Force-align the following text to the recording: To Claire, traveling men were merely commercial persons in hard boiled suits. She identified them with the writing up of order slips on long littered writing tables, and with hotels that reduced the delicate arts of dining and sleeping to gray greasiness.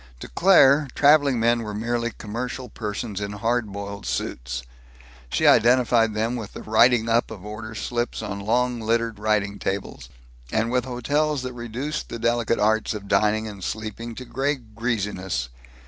To 0.21 0.27
Claire, 0.29 0.87
traveling 0.95 1.39
men 1.39 1.61
were 1.61 1.75
merely 1.75 2.09
commercial 2.17 2.69
persons 2.69 3.21
in 3.21 3.33
hard 3.33 3.71
boiled 3.71 4.07
suits. 4.07 4.63
She 5.29 5.45
identified 5.45 6.15
them 6.15 6.35
with 6.35 6.53
the 6.53 6.63
writing 6.63 7.07
up 7.07 7.29
of 7.29 7.45
order 7.45 7.75
slips 7.75 8.23
on 8.23 8.39
long 8.39 8.79
littered 8.81 9.19
writing 9.19 9.59
tables, 9.59 10.09
and 10.51 10.71
with 10.71 10.85
hotels 10.85 11.43
that 11.43 11.53
reduced 11.53 12.09
the 12.09 12.17
delicate 12.17 12.57
arts 12.57 12.95
of 12.95 13.07
dining 13.07 13.47
and 13.47 13.63
sleeping 13.63 14.15
to 14.15 14.25
gray 14.25 14.55
greasiness. 14.55 15.49